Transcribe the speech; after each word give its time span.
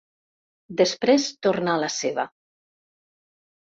Després 0.79 1.27
torna 1.47 1.75
a 1.75 1.81
la 1.85 1.91
seva. 1.99 2.27